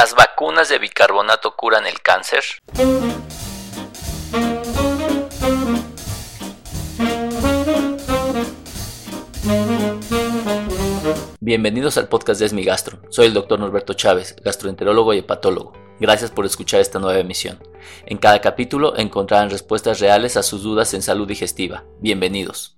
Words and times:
¿Las 0.00 0.14
vacunas 0.14 0.68
de 0.68 0.78
bicarbonato 0.78 1.56
curan 1.56 1.84
el 1.84 2.00
cáncer? 2.00 2.44
Bienvenidos 11.40 11.98
al 11.98 12.06
podcast 12.06 12.38
de 12.38 12.46
Esmi 12.46 12.62
Gastro. 12.62 13.00
Soy 13.08 13.26
el 13.26 13.34
doctor 13.34 13.58
Norberto 13.58 13.94
Chávez, 13.94 14.36
gastroenterólogo 14.44 15.14
y 15.14 15.18
hepatólogo. 15.18 15.72
Gracias 15.98 16.30
por 16.30 16.46
escuchar 16.46 16.80
esta 16.80 17.00
nueva 17.00 17.18
emisión. 17.18 17.58
En 18.06 18.18
cada 18.18 18.40
capítulo 18.40 18.96
encontrarán 18.96 19.50
respuestas 19.50 19.98
reales 19.98 20.36
a 20.36 20.44
sus 20.44 20.62
dudas 20.62 20.94
en 20.94 21.02
salud 21.02 21.26
digestiva. 21.26 21.82
Bienvenidos. 21.98 22.77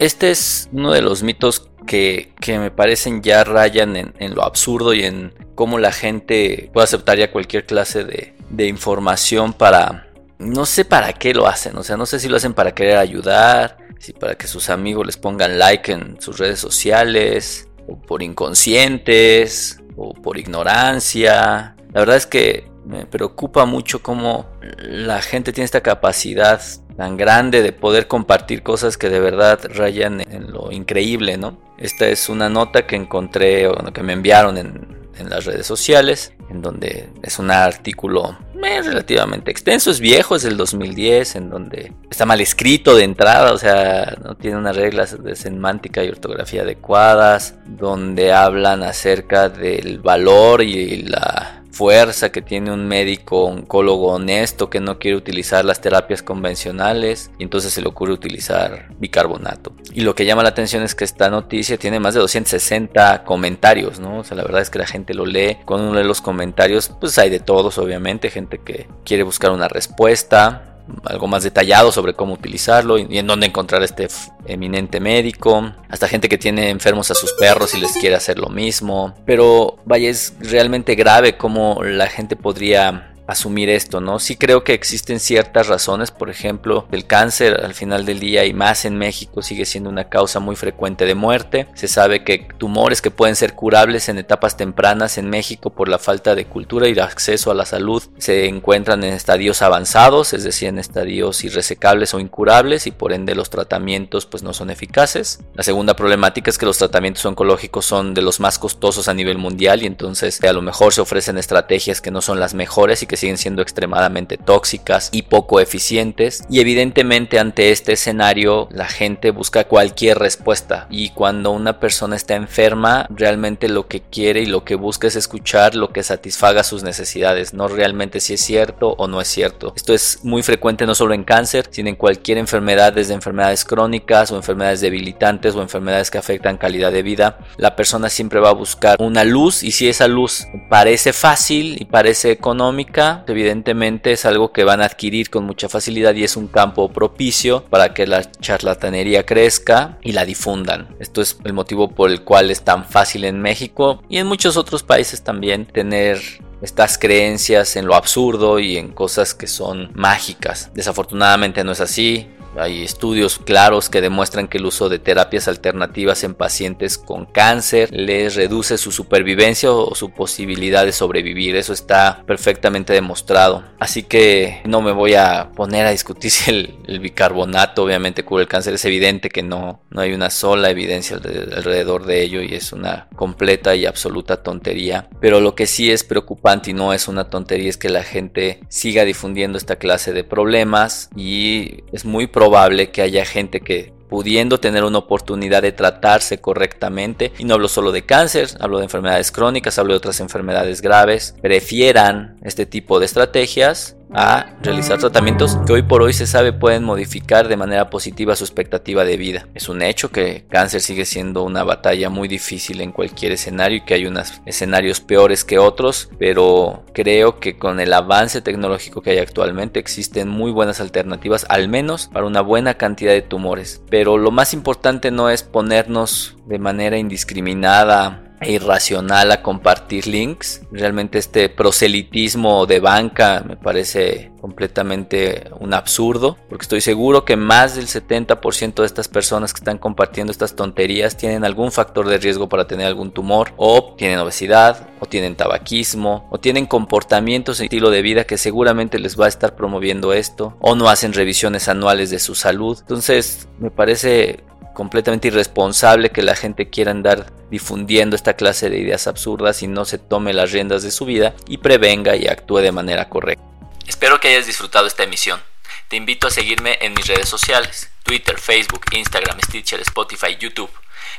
Este 0.00 0.30
es 0.30 0.70
uno 0.72 0.92
de 0.92 1.02
los 1.02 1.22
mitos 1.22 1.68
que, 1.86 2.32
me 2.48 2.70
parecen 2.70 3.20
ya 3.20 3.44
rayan 3.44 3.96
en, 3.96 4.34
lo 4.34 4.44
absurdo 4.44 4.94
y 4.94 5.04
en 5.04 5.34
cómo 5.54 5.78
la 5.78 5.92
gente 5.92 6.70
puede 6.72 6.84
aceptar 6.84 7.18
ya 7.18 7.30
cualquier 7.30 7.66
clase 7.66 8.04
de, 8.04 8.34
de 8.48 8.66
información 8.66 9.52
para... 9.52 10.08
No 10.38 10.64
sé 10.64 10.86
para 10.86 11.12
qué 11.12 11.34
lo 11.34 11.46
hacen, 11.46 11.76
o 11.76 11.82
sea, 11.82 11.98
no 11.98 12.06
sé 12.06 12.18
si 12.18 12.28
lo 12.28 12.38
hacen 12.38 12.54
para 12.54 12.74
querer 12.74 12.96
ayudar, 12.96 13.76
si 13.98 14.14
para 14.14 14.36
que 14.36 14.46
sus 14.46 14.70
amigos 14.70 15.04
les 15.04 15.18
pongan 15.18 15.58
like 15.58 15.92
en 15.92 16.18
sus 16.18 16.38
redes 16.38 16.58
sociales, 16.58 17.68
o 17.86 18.00
por 18.00 18.22
inconscientes, 18.22 19.82
o 19.98 20.14
por 20.14 20.38
ignorancia. 20.38 21.76
La 21.92 22.00
verdad 22.00 22.16
es 22.16 22.24
que 22.24 22.69
me 22.84 23.06
preocupa 23.06 23.66
mucho 23.66 24.02
cómo 24.02 24.46
la 24.78 25.22
gente 25.22 25.52
tiene 25.52 25.64
esta 25.64 25.82
capacidad 25.82 26.60
tan 26.96 27.16
grande 27.16 27.62
de 27.62 27.72
poder 27.72 28.08
compartir 28.08 28.62
cosas 28.62 28.96
que 28.96 29.08
de 29.08 29.20
verdad 29.20 29.60
rayan 29.74 30.20
en 30.20 30.52
lo 30.52 30.70
increíble, 30.70 31.38
¿no? 31.38 31.58
Esta 31.78 32.06
es 32.08 32.28
una 32.28 32.48
nota 32.48 32.86
que 32.86 32.96
encontré 32.96 33.68
o 33.68 33.74
que 33.92 34.02
me 34.02 34.12
enviaron 34.12 34.58
en, 34.58 35.00
las 35.28 35.44
redes 35.44 35.66
sociales, 35.66 36.32
en 36.48 36.62
donde 36.62 37.10
es 37.22 37.38
un 37.38 37.50
artículo 37.50 38.38
eh, 38.62 38.82
relativamente 38.82 39.50
extenso, 39.50 39.90
es 39.90 40.00
viejo, 40.00 40.36
es 40.36 40.42
del 40.42 40.56
2010, 40.56 41.36
en 41.36 41.50
donde 41.50 41.92
está 42.10 42.24
mal 42.24 42.40
escrito 42.40 42.96
de 42.96 43.04
entrada, 43.04 43.52
o 43.52 43.58
sea, 43.58 44.16
no 44.24 44.34
tiene 44.36 44.56
unas 44.56 44.76
reglas 44.76 45.22
de 45.22 45.36
semántica 45.36 46.02
y 46.02 46.08
ortografía 46.08 46.62
adecuadas, 46.62 47.56
donde 47.66 48.32
hablan 48.32 48.82
acerca 48.82 49.50
del 49.50 49.98
valor 49.98 50.62
y 50.62 51.02
la 51.02 51.59
fuerza 51.70 52.32
que 52.32 52.42
tiene 52.42 52.72
un 52.72 52.86
médico 52.86 53.44
oncólogo 53.44 54.12
honesto 54.12 54.70
que 54.70 54.80
no 54.80 54.98
quiere 54.98 55.16
utilizar 55.16 55.64
las 55.64 55.80
terapias 55.80 56.22
convencionales 56.22 57.30
y 57.38 57.44
entonces 57.44 57.72
se 57.72 57.80
le 57.80 57.88
ocurre 57.88 58.12
utilizar 58.12 58.88
bicarbonato. 58.98 59.72
Y 59.92 60.02
lo 60.02 60.14
que 60.14 60.24
llama 60.24 60.42
la 60.42 60.50
atención 60.50 60.82
es 60.82 60.94
que 60.94 61.04
esta 61.04 61.30
noticia 61.30 61.78
tiene 61.78 62.00
más 62.00 62.14
de 62.14 62.20
260 62.20 63.24
comentarios, 63.24 64.00
¿no? 64.00 64.18
O 64.18 64.24
sea, 64.24 64.36
la 64.36 64.42
verdad 64.42 64.62
es 64.62 64.70
que 64.70 64.78
la 64.78 64.86
gente 64.86 65.14
lo 65.14 65.26
lee. 65.26 65.58
Cuando 65.64 65.88
uno 65.88 66.00
lee 66.00 66.06
los 66.06 66.20
comentarios, 66.20 66.90
pues 67.00 67.18
hay 67.18 67.30
de 67.30 67.40
todos, 67.40 67.78
obviamente, 67.78 68.30
gente 68.30 68.58
que 68.58 68.88
quiere 69.04 69.22
buscar 69.22 69.50
una 69.50 69.68
respuesta, 69.68 70.69
algo 71.04 71.26
más 71.26 71.42
detallado 71.42 71.92
sobre 71.92 72.14
cómo 72.14 72.34
utilizarlo 72.34 72.98
y, 72.98 73.18
en 73.18 73.26
dónde 73.26 73.46
encontrar 73.46 73.82
este 73.82 74.08
eminente 74.46 75.00
médico, 75.00 75.72
hasta 75.88 76.08
gente 76.08 76.28
que 76.28 76.38
tiene 76.38 76.70
enfermos 76.70 77.10
a 77.10 77.14
sus 77.14 77.32
perros 77.34 77.74
y 77.74 77.80
les 77.80 77.92
quiere 77.92 78.16
hacer 78.16 78.38
lo 78.38 78.48
mismo. 78.48 79.14
Pero 79.24 79.78
vaya, 79.84 80.08
es 80.08 80.34
realmente 80.40 80.94
grave 80.94 81.36
cómo 81.36 81.80
la 81.82 82.08
gente 82.08 82.36
podría 82.36 83.09
asumir 83.30 83.70
esto, 83.70 84.00
¿no? 84.00 84.18
Sí 84.18 84.36
creo 84.36 84.64
que 84.64 84.74
existen 84.74 85.20
ciertas 85.20 85.68
razones, 85.68 86.10
por 86.10 86.30
ejemplo, 86.30 86.86
el 86.90 87.06
cáncer 87.06 87.64
al 87.64 87.74
final 87.74 88.04
del 88.04 88.18
día 88.18 88.44
y 88.44 88.52
más 88.52 88.84
en 88.84 88.96
México 88.98 89.42
sigue 89.42 89.64
siendo 89.64 89.88
una 89.88 90.08
causa 90.08 90.40
muy 90.40 90.56
frecuente 90.56 91.06
de 91.06 91.14
muerte. 91.14 91.68
Se 91.74 91.88
sabe 91.88 92.24
que 92.24 92.48
tumores 92.58 93.00
que 93.00 93.10
pueden 93.10 93.36
ser 93.36 93.54
curables 93.54 94.08
en 94.08 94.18
etapas 94.18 94.56
tempranas 94.56 95.16
en 95.16 95.30
México 95.30 95.70
por 95.70 95.88
la 95.88 95.98
falta 95.98 96.34
de 96.34 96.46
cultura 96.46 96.88
y 96.88 96.94
de 96.94 97.02
acceso 97.02 97.50
a 97.50 97.54
la 97.54 97.66
salud 97.66 98.02
se 98.18 98.46
encuentran 98.46 99.04
en 99.04 99.14
estadios 99.14 99.62
avanzados, 99.62 100.32
es 100.32 100.42
decir, 100.42 100.68
en 100.68 100.78
estadios 100.78 101.44
irresecables 101.44 102.14
o 102.14 102.20
incurables 102.20 102.86
y 102.86 102.90
por 102.90 103.12
ende 103.12 103.34
los 103.34 103.50
tratamientos 103.50 104.26
pues 104.26 104.42
no 104.42 104.52
son 104.52 104.70
eficaces. 104.70 105.40
La 105.54 105.62
segunda 105.62 105.94
problemática 105.94 106.50
es 106.50 106.58
que 106.58 106.66
los 106.66 106.78
tratamientos 106.78 107.24
oncológicos 107.24 107.86
son 107.86 108.14
de 108.14 108.22
los 108.22 108.40
más 108.40 108.58
costosos 108.58 109.08
a 109.08 109.14
nivel 109.14 109.38
mundial 109.38 109.82
y 109.82 109.86
entonces 109.86 110.42
a 110.42 110.52
lo 110.52 110.62
mejor 110.62 110.92
se 110.92 111.00
ofrecen 111.00 111.38
estrategias 111.38 112.00
que 112.00 112.10
no 112.10 112.20
son 112.20 112.40
las 112.40 112.54
mejores 112.54 113.02
y 113.02 113.06
que 113.06 113.19
siguen 113.20 113.38
siendo 113.38 113.62
extremadamente 113.62 114.36
tóxicas 114.36 115.10
y 115.12 115.22
poco 115.22 115.60
eficientes. 115.60 116.44
Y 116.50 116.60
evidentemente 116.60 117.38
ante 117.38 117.70
este 117.70 117.92
escenario 117.92 118.68
la 118.70 118.86
gente 118.86 119.30
busca 119.30 119.64
cualquier 119.64 120.18
respuesta. 120.18 120.86
Y 120.90 121.10
cuando 121.10 121.50
una 121.52 121.78
persona 121.78 122.16
está 122.16 122.34
enferma, 122.34 123.06
realmente 123.10 123.68
lo 123.68 123.86
que 123.86 124.00
quiere 124.00 124.40
y 124.40 124.46
lo 124.46 124.64
que 124.64 124.74
busca 124.74 125.06
es 125.06 125.16
escuchar 125.16 125.74
lo 125.74 125.92
que 125.92 126.02
satisfaga 126.02 126.64
sus 126.64 126.82
necesidades, 126.82 127.54
no 127.54 127.68
realmente 127.68 128.20
si 128.20 128.34
es 128.34 128.40
cierto 128.40 128.94
o 128.98 129.06
no 129.06 129.20
es 129.20 129.28
cierto. 129.28 129.72
Esto 129.76 129.94
es 129.94 130.20
muy 130.22 130.42
frecuente 130.42 130.86
no 130.86 130.94
solo 130.94 131.14
en 131.14 131.24
cáncer, 131.24 131.68
sino 131.70 131.88
en 131.88 131.96
cualquier 131.96 132.38
enfermedad, 132.38 132.92
desde 132.92 133.14
enfermedades 133.14 133.64
crónicas 133.64 134.30
o 134.30 134.36
enfermedades 134.36 134.80
debilitantes 134.80 135.54
o 135.54 135.62
enfermedades 135.62 136.10
que 136.10 136.18
afectan 136.18 136.58
calidad 136.58 136.92
de 136.92 137.02
vida. 137.02 137.38
La 137.56 137.76
persona 137.76 138.08
siempre 138.08 138.40
va 138.40 138.50
a 138.50 138.54
buscar 138.54 138.96
una 139.00 139.24
luz 139.24 139.62
y 139.62 139.72
si 139.72 139.88
esa 139.88 140.08
luz 140.08 140.46
parece 140.68 141.12
fácil 141.12 141.80
y 141.80 141.84
parece 141.84 142.30
económica, 142.30 143.09
evidentemente 143.26 144.12
es 144.12 144.24
algo 144.24 144.52
que 144.52 144.64
van 144.64 144.80
a 144.80 144.86
adquirir 144.86 145.30
con 145.30 145.44
mucha 145.44 145.68
facilidad 145.68 146.14
y 146.14 146.24
es 146.24 146.36
un 146.36 146.48
campo 146.48 146.90
propicio 146.90 147.64
para 147.64 147.94
que 147.94 148.06
la 148.06 148.30
charlatanería 148.30 149.24
crezca 149.26 149.98
y 150.02 150.12
la 150.12 150.24
difundan. 150.24 150.88
Esto 150.98 151.20
es 151.20 151.38
el 151.44 151.52
motivo 151.52 151.90
por 151.90 152.10
el 152.10 152.22
cual 152.22 152.50
es 152.50 152.62
tan 152.62 152.84
fácil 152.84 153.24
en 153.24 153.40
México 153.40 154.02
y 154.08 154.18
en 154.18 154.26
muchos 154.26 154.56
otros 154.56 154.82
países 154.82 155.22
también 155.22 155.66
tener 155.66 156.20
estas 156.62 156.98
creencias 156.98 157.76
en 157.76 157.86
lo 157.86 157.94
absurdo 157.94 158.58
y 158.58 158.76
en 158.76 158.92
cosas 158.92 159.34
que 159.34 159.46
son 159.46 159.90
mágicas. 159.94 160.70
Desafortunadamente 160.74 161.64
no 161.64 161.72
es 161.72 161.80
así. 161.80 162.28
Hay 162.56 162.82
estudios 162.82 163.38
claros 163.38 163.88
que 163.88 164.00
demuestran 164.00 164.48
que 164.48 164.58
el 164.58 164.66
uso 164.66 164.88
de 164.88 164.98
terapias 164.98 165.48
alternativas 165.48 166.24
en 166.24 166.34
pacientes 166.34 166.98
con 166.98 167.26
cáncer 167.26 167.88
les 167.92 168.34
reduce 168.34 168.78
su 168.78 168.92
supervivencia 168.92 169.72
o 169.72 169.94
su 169.94 170.10
posibilidad 170.10 170.84
de 170.84 170.92
sobrevivir. 170.92 171.56
Eso 171.56 171.72
está 171.72 172.22
perfectamente 172.26 172.92
demostrado. 172.92 173.64
Así 173.78 174.02
que 174.02 174.60
no 174.64 174.82
me 174.82 174.92
voy 174.92 175.14
a 175.14 175.50
poner 175.54 175.86
a 175.86 175.90
discutir 175.90 176.30
si 176.30 176.50
el, 176.50 177.00
bicarbonato 177.00 177.84
obviamente 177.84 178.24
cura 178.24 178.42
el 178.42 178.48
cáncer. 178.48 178.74
Es 178.74 178.84
evidente 178.84 179.30
que 179.30 179.42
no, 179.42 179.80
no 179.90 180.00
hay 180.00 180.12
una 180.12 180.30
sola 180.30 180.70
evidencia 180.70 181.16
alrededor 181.16 182.04
de 182.04 182.22
ello 182.22 182.42
y 182.42 182.54
es 182.54 182.72
una 182.72 183.08
completa 183.16 183.74
y 183.74 183.86
absoluta 183.86 184.42
tontería. 184.42 185.08
Pero 185.20 185.40
lo 185.40 185.54
que 185.54 185.66
sí 185.66 185.90
es 185.90 186.04
preocupante 186.04 186.70
y 186.70 186.74
no 186.74 186.92
es 186.92 187.08
una 187.08 187.30
tontería 187.30 187.70
es 187.70 187.76
que 187.76 187.88
la 187.88 188.02
gente 188.02 188.60
siga 188.68 189.04
difundiendo 189.04 189.56
esta 189.56 189.76
clase 189.76 190.12
de 190.12 190.24
problemas 190.24 191.10
y 191.16 191.84
es 191.92 192.04
muy 192.04 192.26
probable 192.40 192.90
que 192.90 193.02
haya 193.02 193.26
gente 193.26 193.60
que 193.60 193.92
pudiendo 194.08 194.58
tener 194.58 194.84
una 194.84 194.96
oportunidad 194.96 195.60
de 195.60 195.72
tratarse 195.72 196.40
correctamente, 196.40 197.32
y 197.38 197.44
no 197.44 197.52
hablo 197.52 197.68
solo 197.68 197.92
de 197.92 198.06
cáncer, 198.06 198.48
hablo 198.60 198.78
de 198.78 198.84
enfermedades 198.84 199.30
crónicas, 199.30 199.78
hablo 199.78 199.92
de 199.92 199.98
otras 199.98 200.20
enfermedades 200.20 200.80
graves, 200.80 201.34
prefieran 201.42 202.38
este 202.40 202.64
tipo 202.64 202.98
de 202.98 203.04
estrategias 203.04 203.94
a 204.12 204.54
realizar 204.62 204.98
tratamientos 204.98 205.56
que 205.66 205.72
hoy 205.72 205.82
por 205.82 206.02
hoy 206.02 206.12
se 206.12 206.26
sabe 206.26 206.52
pueden 206.52 206.84
modificar 206.84 207.48
de 207.48 207.56
manera 207.56 207.90
positiva 207.90 208.36
su 208.36 208.44
expectativa 208.44 209.04
de 209.04 209.16
vida. 209.16 209.46
Es 209.54 209.68
un 209.68 209.82
hecho 209.82 210.10
que 210.10 210.44
cáncer 210.48 210.80
sigue 210.80 211.04
siendo 211.04 211.44
una 211.44 211.64
batalla 211.64 212.10
muy 212.10 212.28
difícil 212.28 212.80
en 212.80 212.92
cualquier 212.92 213.32
escenario 213.32 213.78
y 213.78 213.80
que 213.82 213.94
hay 213.94 214.06
unos 214.06 214.40
escenarios 214.46 215.00
peores 215.00 215.44
que 215.44 215.58
otros, 215.58 216.10
pero 216.18 216.84
creo 216.92 217.38
que 217.38 217.56
con 217.56 217.80
el 217.80 217.92
avance 217.92 218.40
tecnológico 218.40 219.02
que 219.02 219.10
hay 219.10 219.18
actualmente 219.18 219.78
existen 219.80 220.28
muy 220.28 220.50
buenas 220.50 220.80
alternativas, 220.80 221.46
al 221.48 221.68
menos 221.68 222.08
para 222.12 222.26
una 222.26 222.40
buena 222.40 222.74
cantidad 222.74 223.12
de 223.12 223.22
tumores. 223.22 223.82
Pero 223.90 224.18
lo 224.18 224.30
más 224.30 224.54
importante 224.54 225.10
no 225.10 225.30
es 225.30 225.42
ponernos 225.42 226.36
de 226.46 226.58
manera 226.58 226.98
indiscriminada 226.98 228.29
e 228.40 228.52
irracional 228.52 229.32
a 229.32 229.42
compartir 229.42 230.06
links. 230.06 230.62
Realmente 230.72 231.18
este 231.18 231.48
proselitismo 231.48 232.66
de 232.66 232.80
banca 232.80 233.44
me 233.46 233.56
parece 233.56 234.32
completamente 234.40 235.50
un 235.58 235.74
absurdo, 235.74 236.38
porque 236.48 236.62
estoy 236.62 236.80
seguro 236.80 237.24
que 237.24 237.36
más 237.36 237.76
del 237.76 237.86
70% 237.86 238.74
de 238.74 238.86
estas 238.86 239.08
personas 239.08 239.52
que 239.52 239.58
están 239.58 239.78
compartiendo 239.78 240.30
estas 240.30 240.56
tonterías 240.56 241.16
tienen 241.16 241.44
algún 241.44 241.70
factor 241.70 242.08
de 242.08 242.18
riesgo 242.18 242.48
para 242.48 242.66
tener 242.66 242.86
algún 242.86 243.12
tumor, 243.12 243.52
o 243.56 243.94
tienen 243.96 244.18
obesidad, 244.18 244.88
o 244.98 245.06
tienen 245.06 245.36
tabaquismo, 245.36 246.26
o 246.30 246.38
tienen 246.38 246.66
comportamientos 246.66 247.60
y 247.60 247.64
estilo 247.64 247.90
de 247.90 248.02
vida 248.02 248.24
que 248.24 248.38
seguramente 248.38 248.98
les 248.98 249.20
va 249.20 249.26
a 249.26 249.28
estar 249.28 249.54
promoviendo 249.54 250.12
esto, 250.12 250.56
o 250.60 250.74
no 250.74 250.88
hacen 250.88 251.12
revisiones 251.12 251.68
anuales 251.68 252.10
de 252.10 252.18
su 252.18 252.34
salud. 252.34 252.78
Entonces, 252.80 253.48
me 253.58 253.70
parece 253.70 254.44
completamente 254.74 255.28
irresponsable 255.28 256.10
que 256.10 256.22
la 256.22 256.36
gente 256.36 256.70
quiera 256.70 256.90
andar 256.90 257.32
difundiendo 257.50 258.16
esta 258.16 258.34
clase 258.34 258.70
de 258.70 258.78
ideas 258.78 259.06
absurdas 259.06 259.62
y 259.62 259.66
no 259.66 259.84
se 259.84 259.98
tome 259.98 260.32
las 260.32 260.52
riendas 260.52 260.82
de 260.82 260.90
su 260.90 261.04
vida 261.04 261.34
y 261.46 261.58
prevenga 261.58 262.16
y 262.16 262.28
actúe 262.28 262.58
de 262.58 262.72
manera 262.72 263.08
correcta. 263.08 263.44
Espero 263.86 264.20
que 264.20 264.28
hayas 264.28 264.46
disfrutado 264.46 264.86
esta 264.86 265.02
emisión. 265.02 265.42
Te 265.88 265.96
invito 265.96 266.28
a 266.28 266.30
seguirme 266.30 266.78
en 266.80 266.94
mis 266.94 267.08
redes 267.08 267.28
sociales, 267.28 267.90
Twitter, 268.04 268.38
Facebook, 268.38 268.84
Instagram, 268.92 269.40
Stitcher, 269.40 269.80
Spotify, 269.80 270.36
YouTube, 270.38 270.70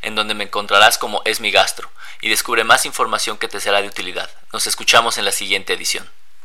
en 0.01 0.15
donde 0.15 0.33
me 0.33 0.45
encontrarás 0.45 0.97
como 0.97 1.21
Es 1.25 1.41
mi 1.41 1.51
Gastro 1.51 1.91
y 2.21 2.29
descubre 2.29 2.63
más 2.63 2.85
información 2.85 3.37
que 3.37 3.47
te 3.47 3.59
será 3.59 3.81
de 3.81 3.87
utilidad. 3.87 4.29
Nos 4.53 4.67
escuchamos 4.67 5.17
en 5.17 5.25
la 5.25 5.31
siguiente 5.31 5.73
edición. 5.73 6.09